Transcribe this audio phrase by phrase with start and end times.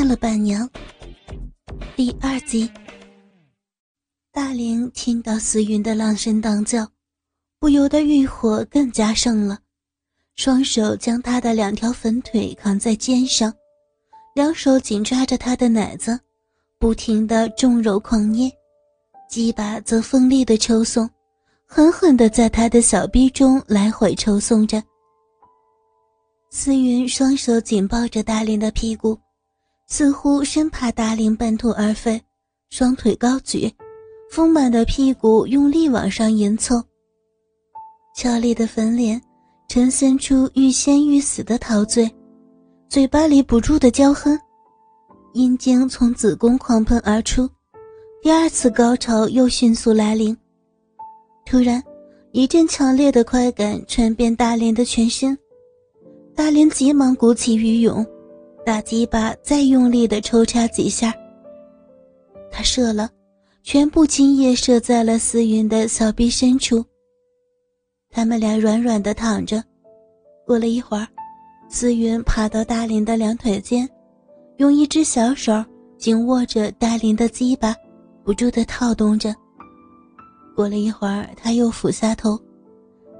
[0.00, 0.66] 见了伴娘。
[1.94, 2.70] 第二集，
[4.32, 6.88] 大林听到思云的浪声荡叫，
[7.58, 9.58] 不由得欲火更加盛了，
[10.36, 13.52] 双手将她的两条粉腿扛在肩上，
[14.34, 16.18] 两手紧抓着她的奶子，
[16.78, 18.50] 不停的重揉狂捏，
[19.28, 21.06] 鸡巴则锋利的抽送，
[21.66, 24.82] 狠狠的在她的小臂中来回抽送着。
[26.48, 29.14] 思云双手紧抱着大林的屁股，
[29.92, 32.22] 似乎生怕大林半途而废，
[32.70, 33.68] 双腿高举，
[34.30, 36.80] 丰满的屁股用力往上迎凑。
[38.14, 39.20] 俏丽的粉脸
[39.68, 42.08] 呈现出欲仙欲死的陶醉，
[42.88, 44.38] 嘴巴里不住的娇哼，
[45.32, 47.50] 阴茎从子宫狂喷而出，
[48.22, 50.36] 第二次高潮又迅速来临。
[51.44, 51.82] 突然，
[52.30, 55.36] 一阵强烈的快感传遍大林的全身。
[56.32, 58.06] 大林急忙鼓起鱼涌，
[58.70, 61.12] 大鸡巴再用力的抽插几下。
[62.52, 63.10] 他射了，
[63.64, 66.84] 全部精液射在了思云的小臂深处。
[68.12, 69.60] 他们俩软软的躺着。
[70.46, 71.04] 过了一会儿，
[71.68, 73.88] 思云爬到大林的两腿间，
[74.58, 75.52] 用一只小手
[75.98, 77.74] 紧握着大林的鸡巴，
[78.22, 79.34] 不住的套动着。
[80.54, 82.38] 过了一会儿，他又俯下头，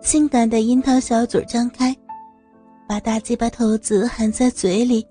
[0.00, 1.92] 性感的樱桃小嘴张开。
[2.88, 5.04] 把大鸡巴头子含在嘴里，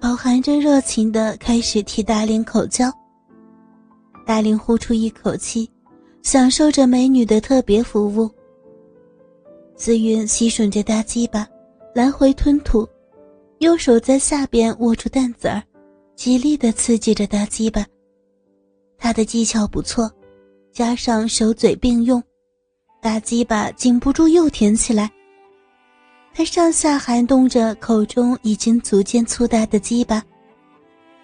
[0.00, 2.90] 饱含着热情的开始替大林口交。
[4.26, 5.70] 大林呼出一口气，
[6.22, 8.30] 享受着美女的特别服务。
[9.76, 11.46] 紫云吸吮着大鸡巴，
[11.94, 12.88] 来回吞吐，
[13.58, 15.62] 右手在下边握住蛋子儿，
[16.16, 17.84] 极力的刺激着大鸡巴。
[18.96, 20.10] 他的技巧不错，
[20.72, 22.22] 加上手嘴并用，
[23.02, 25.10] 大鸡巴禁不住又舔起来。
[26.32, 30.22] 他上下含动着口中已经逐渐粗大的鸡巴，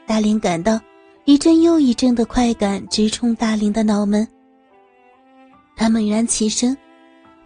[0.06, 0.78] 大林感到
[1.24, 4.27] 一阵又一阵的快感直冲大林的脑门。
[5.74, 6.77] 他猛然起身，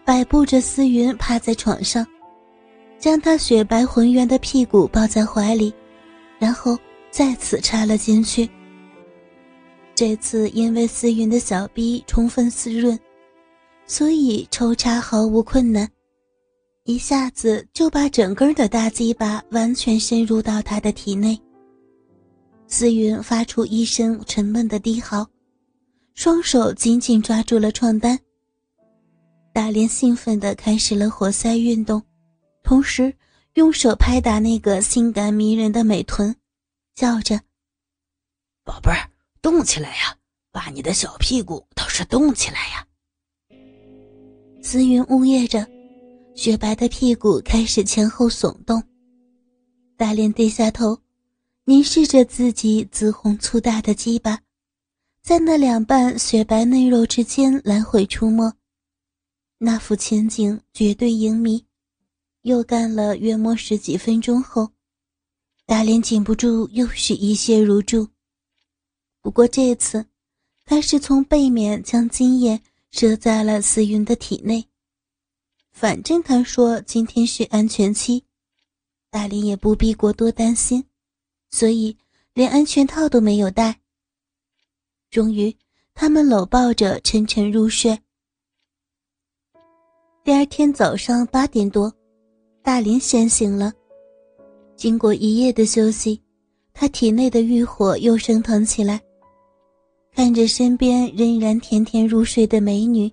[0.04, 2.06] 摆布着思云趴在床上，
[2.98, 5.72] 将他雪白浑圆的屁股抱在怀里，
[6.38, 6.76] 然后
[7.10, 8.48] 再次插了进去。
[9.94, 12.98] 这次因为思云的小臂充分湿润，
[13.86, 15.86] 所以抽插毫无困难。
[16.90, 21.40] 一下子就把整根的大鸡巴完全深入到他的体内。
[22.66, 25.24] 思云发出一声沉闷的低嚎，
[26.14, 28.18] 双手紧紧抓住了床单。
[29.52, 32.02] 大连兴奋地开始了活塞运动，
[32.64, 33.14] 同时
[33.54, 36.34] 用手拍打那个性感迷人的美臀，
[36.96, 37.40] 叫着
[38.66, 39.08] ：“宝贝儿，
[39.40, 40.16] 动起来呀，
[40.50, 42.84] 把你的小屁股倒是动起来呀！”
[44.60, 45.64] 思云呜咽着。
[46.40, 48.82] 雪白的屁股开始前后耸动，
[49.94, 50.98] 大脸低下头，
[51.66, 54.40] 凝视着自己紫红粗大的鸡巴，
[55.22, 58.50] 在那两瓣雪白嫩肉之间来回出没，
[59.58, 61.62] 那幅情景绝对淫迷。
[62.40, 64.70] 又干了约莫十几分钟后，
[65.66, 68.08] 大脸禁不住又是一泻如注。
[69.20, 70.06] 不过这次，
[70.64, 72.58] 他是从背面将精液
[72.92, 74.69] 射在了思云的体内。
[75.80, 78.22] 反正他说今天是安全期，
[79.10, 80.84] 大林也不必过多担心，
[81.50, 81.96] 所以
[82.34, 83.80] 连安全套都没有带。
[85.10, 85.56] 终于，
[85.94, 87.98] 他们搂抱着沉沉入睡。
[90.22, 91.90] 第二天早上八点多，
[92.62, 93.72] 大林先醒了。
[94.76, 96.20] 经过一夜的休息，
[96.74, 99.00] 他体内的欲火又升腾起来，
[100.12, 103.10] 看着身边仍然甜甜入睡的美女。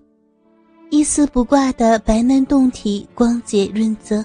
[0.90, 4.24] 一丝不挂的白嫩胴体，光洁润泽。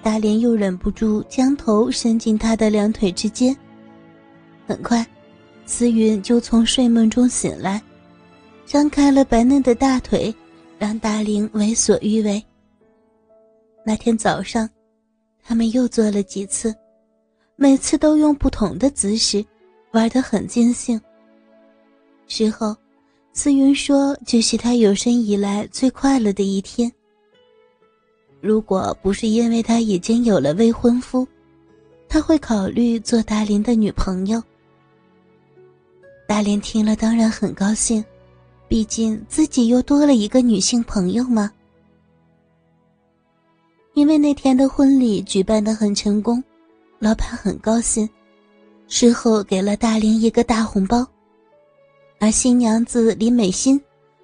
[0.00, 3.56] 大莲又忍不住将头伸进他的两腿之间。
[4.64, 5.04] 很快，
[5.66, 7.82] 思云就从睡梦中醒来，
[8.64, 10.32] 张开了白嫩的大腿，
[10.78, 12.42] 让大林为所欲为。
[13.84, 14.70] 那天早上，
[15.42, 16.72] 他们又做了几次，
[17.56, 19.44] 每次都用不同的姿势，
[19.92, 21.00] 玩得很尽兴。
[22.28, 22.74] 事后。
[23.36, 26.90] 思云说：“这是他有生以来最快乐的一天。
[28.40, 31.26] 如果不是因为他已经有了未婚夫，
[32.08, 34.40] 他会考虑做大林的女朋友。”
[36.28, 38.02] 大林听了当然很高兴，
[38.68, 41.50] 毕竟自己又多了一个女性朋友嘛。
[43.94, 46.42] 因为那天的婚礼举办的很成功，
[47.00, 48.08] 老板很高兴，
[48.86, 51.04] 事后给了大林一个大红包。
[52.24, 53.78] 而新娘子李美心，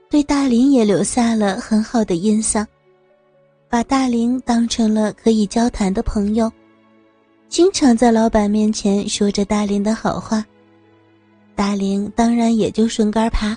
[0.08, 2.66] 对大林也留下了很好的印象，
[3.68, 6.50] 把大林当成了可以交谈的朋友，
[7.50, 10.42] 经常在老板面前说着大林的好话。
[11.54, 13.54] 大林当然也就顺杆爬，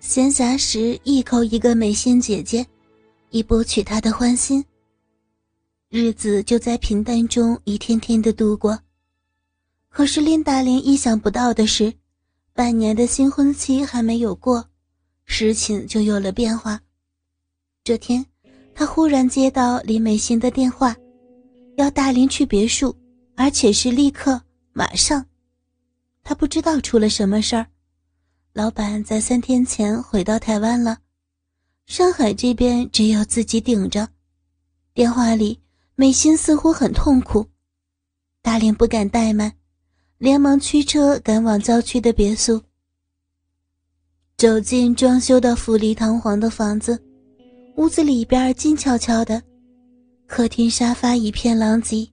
[0.00, 2.66] 闲暇时一口一个美心姐姐，
[3.30, 4.62] 以博取他的欢心。
[5.88, 8.78] 日子就在平淡中一天天的度过。
[9.88, 11.90] 可是令大林意想不到的是，
[12.52, 14.68] 半年的新婚期还没有过，
[15.24, 16.80] 事情就有了变化。
[17.82, 18.24] 这天，
[18.74, 20.94] 他忽然接到李美心的电话，
[21.76, 22.94] 要大林去别墅，
[23.36, 24.40] 而且是立刻、
[24.72, 25.24] 马上。
[26.22, 27.66] 他不知道出了什么事儿，
[28.52, 30.98] 老板在三天前回到台湾了，
[31.86, 34.06] 上海这边只有自己顶着。
[34.92, 35.58] 电话里，
[35.94, 37.46] 美心似乎很痛苦，
[38.42, 39.50] 大林不敢怠慢，
[40.20, 42.62] 连忙驱车赶往郊区的别墅。
[44.36, 47.02] 走进装修的富丽堂皇的房子，
[47.76, 49.42] 屋子里边静悄悄的，
[50.26, 52.06] 客厅沙发一片狼藉，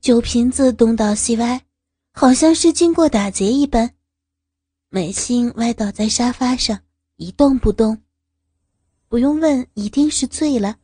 [0.00, 1.62] 酒瓶子东倒西歪。
[2.10, 3.92] 好像是经过打劫一般，
[4.88, 6.80] 美心歪倒在沙发上
[7.14, 7.96] 一动不动。
[9.06, 10.78] 不用问，一定是醉了。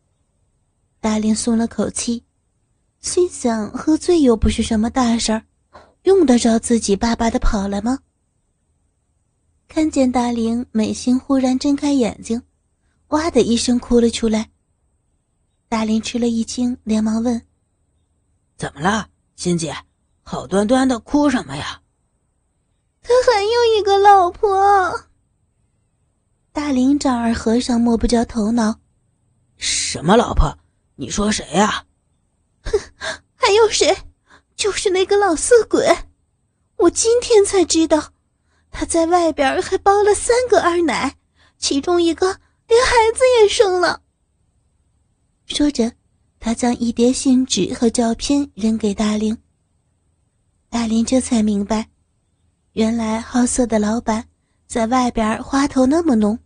[1.00, 2.22] 大林松了口气，
[3.00, 5.42] 心想：喝醉又不是什么大事儿，
[6.02, 7.98] 用得着自己巴巴的跑来吗？
[9.68, 12.42] 看见大林，美心忽然睁开眼睛，
[13.08, 14.50] 哇的一声哭了出来。
[15.68, 17.40] 大林吃了一惊，连忙问
[18.58, 19.74] ：“怎么了，欣姐？”
[20.24, 21.80] 好端端的哭什么呀？
[23.00, 25.08] 他还有一个老婆。
[26.52, 28.78] 大林丈二和尚摸不着头脑，
[29.56, 30.56] 什么老婆？
[30.96, 31.86] 你说谁呀？
[32.62, 32.78] 哼，
[33.34, 33.96] 还有谁？
[34.62, 35.84] 就是那个老色鬼。
[36.76, 38.12] 我今天才知道，
[38.70, 41.16] 他在外边还包了三个二奶，
[41.58, 42.38] 其中一个
[42.68, 44.02] 连孩子也生了。
[45.46, 45.90] 说着，
[46.38, 49.36] 他将一叠信纸和照片扔给大林。
[50.70, 51.88] 大林这才明白，
[52.74, 54.28] 原来好色的老板
[54.68, 56.38] 在外边花头那么浓。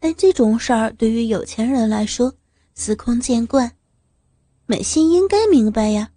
[0.00, 2.32] 但这种事儿对于有钱人来说
[2.74, 3.76] 司空见惯，
[4.64, 6.11] 美心应该明白呀。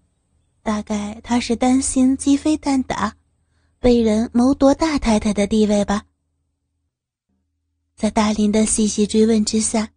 [0.65, 3.15] 大概他是担心鸡飞蛋打，
[3.77, 6.03] 被人谋夺大太太的地位吧。
[7.95, 9.91] 在大林的细细追问之下，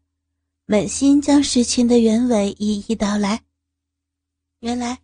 [0.67, 3.41] 美心将事情的原委一一道来。
[4.61, 4.99] 原来。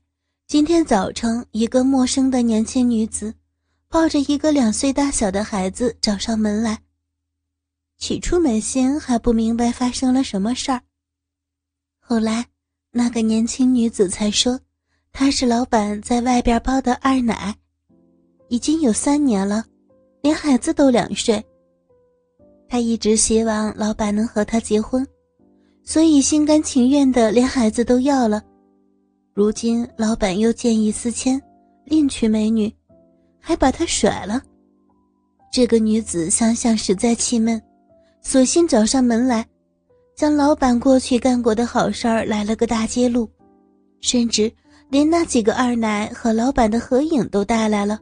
[0.47, 3.35] 今天早晨，一个陌生的年轻女子
[3.89, 6.83] 抱着一个两岁大小的孩子找上门来。
[7.97, 10.83] 起初，美心还不明白发生了什么事儿。
[11.99, 12.47] 后来，
[12.91, 14.61] 那个年轻女子才说，
[15.17, 17.55] 她是老板在外边包的二奶，
[18.49, 19.65] 已经有三年了，
[20.23, 21.43] 连孩子都两岁。
[22.69, 25.07] 她一直希望老板能和她结婚，
[25.85, 28.43] 所以心甘情愿的连孩子都要了。
[29.35, 31.41] 如今老板又见异思迁，
[31.85, 32.71] 另娶美女，
[33.39, 34.43] 还把她甩了。
[35.53, 37.63] 这个女子想想实在气闷，
[38.21, 39.47] 索性找上门来，
[40.17, 43.31] 将老板过去干过的好事儿来了个大揭露，
[44.01, 44.53] 甚至
[44.95, 47.99] 连那几个二奶和老板的合影都带来了。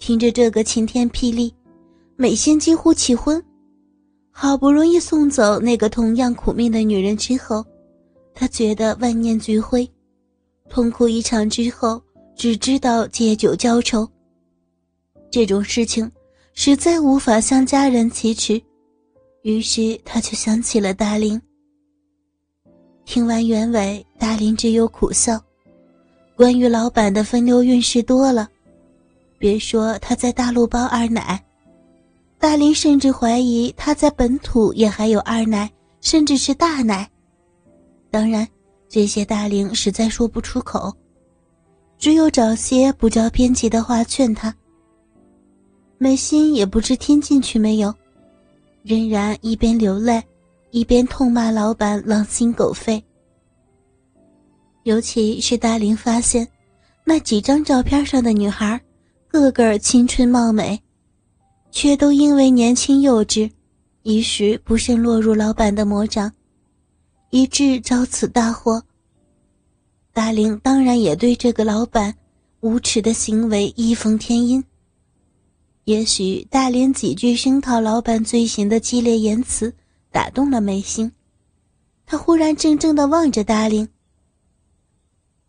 [0.00, 1.54] 听着这个晴天霹雳，
[2.16, 3.40] 美仙几乎气昏。
[4.32, 7.64] 好不容易送走那个同样苦命的女人之后，
[8.34, 9.88] 她觉得万念俱灰。
[10.68, 12.02] 痛哭一场之后，
[12.34, 14.04] 只知道借酒浇愁。
[15.30, 16.10] 这种事情
[16.52, 18.60] 实在无法向家人启齿，
[19.42, 21.40] 于是他就想起了大林。
[23.04, 25.40] 听完原委，大林只有苦笑。
[26.40, 28.48] 关于老板的风流韵事多了，
[29.36, 31.38] 别说他在大陆包二奶，
[32.38, 35.70] 大林甚至怀疑他在本土也还有二奶，
[36.00, 37.06] 甚至是大奶。
[38.10, 38.48] 当然。
[38.88, 40.92] 这些大龄实在说不出口，
[41.98, 44.52] 只有找些不着边际的话劝他。
[45.98, 47.94] 美心也不知听进去没有，
[48.82, 50.20] 仍然一边流泪，
[50.70, 53.00] 一边痛骂老板狼心狗肺。
[54.82, 56.46] 尤其是大龄发现，
[57.04, 58.80] 那几张照片上的女孩，
[59.28, 60.80] 个个青春貌美，
[61.70, 63.50] 却都因为年轻幼稚，
[64.02, 66.32] 一时不慎落入老板的魔掌。
[67.30, 68.82] 以致遭此大祸。
[70.12, 72.12] 大林当然也对这个老板
[72.58, 74.64] 无耻的行为义愤填膺。
[75.84, 79.72] 也许大林几句声讨老板罪行的激烈言辞
[80.10, 81.12] 打动了眉心，
[82.04, 83.88] 他忽然怔怔的望着大林：“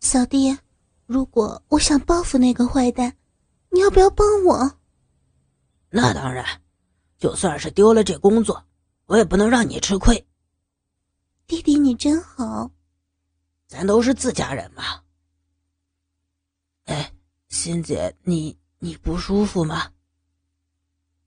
[0.02, 0.58] 小弟，
[1.06, 3.16] 如果我想报复那个坏蛋，
[3.70, 4.80] 你要不要帮我
[5.92, 6.44] ？”“那当然，
[7.20, 8.66] 就算是丢了这工作，
[9.06, 10.28] 我也不能让你吃亏。”
[11.46, 12.72] 弟弟，你真好。
[13.68, 14.84] 咱都是自家人嘛，
[16.86, 17.14] 哎
[17.48, 19.92] 欣姐，你你不舒服吗？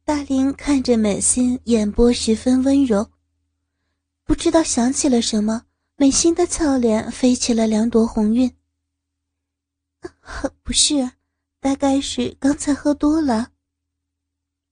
[0.04, 3.08] 大林看着美心，眼波十分温柔。
[4.24, 5.62] 不知道想起了什么，
[5.96, 8.54] 美心的俏脸飞起了两朵红晕。
[10.62, 11.10] 不是，
[11.60, 13.48] 大概是刚才喝多了。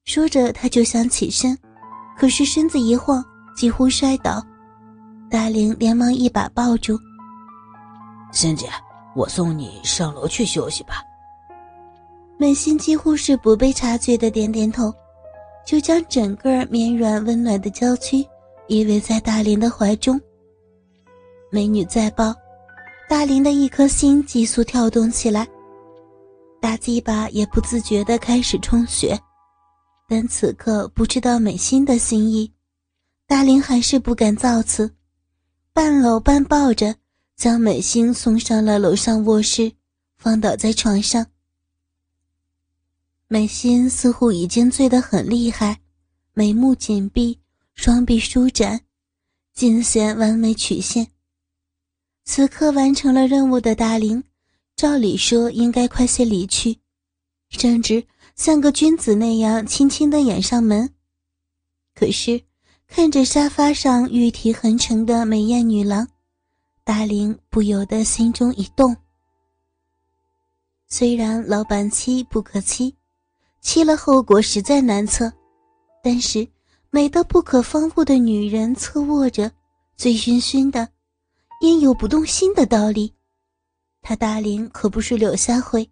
[0.05, 1.57] 说着，他就想起身，
[2.17, 3.25] 可是身子一晃，
[3.57, 4.45] 几乎摔倒。
[5.31, 6.99] 大林连忙一把抱住。
[8.33, 8.69] 仙姐，
[9.15, 11.03] 我送你上楼去休息吧。
[12.39, 14.93] 美心几乎是不被察觉的点点头，
[15.65, 18.19] 就将整个绵软温暖的娇躯
[18.67, 20.21] 依偎在大林的怀中。
[21.51, 22.35] 美女在抱，
[23.09, 25.47] 大林的一颗心急速跳动起来，
[26.61, 29.19] 大鸡巴也不自觉地开始充血。
[30.09, 32.53] 但此刻不知道美心的心意，
[33.27, 34.95] 大林还是不敢造次，
[35.73, 36.95] 半搂半抱着，
[37.37, 39.73] 将美心送上了楼上卧室，
[40.17, 41.27] 放倒在床上。
[43.29, 45.81] 美心似乎已经醉得很厉害，
[46.35, 47.39] 眉目紧闭，
[47.75, 48.81] 双臂舒展，
[49.55, 51.07] 尽显完美曲线。
[52.25, 54.23] 此刻完成了任务的大林，
[54.77, 56.79] 照理说应该快些离去，
[57.51, 58.05] 甚至
[58.37, 60.89] 像个君子那样轻轻的掩上门。
[61.95, 62.43] 可是
[62.87, 66.09] 看着沙发上玉体横陈的美艳女郎，
[66.85, 68.97] 大林不由得心中一动。
[70.89, 72.95] 虽然老板妻不可欺。
[73.65, 75.33] 欺了后果实在难测，
[76.03, 76.45] 但是
[76.91, 79.49] 美得不可方物的女人侧卧着，
[79.97, 80.89] 醉醺醺的，
[81.63, 83.15] 焉有不动心的道理？
[84.01, 85.89] 他大林可不是柳下惠。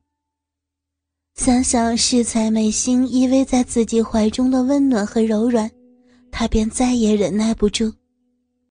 [1.36, 5.70] 想想适才美心依偎在自己怀中的温暖和柔软，
[6.32, 7.94] 他便再也忍耐不住，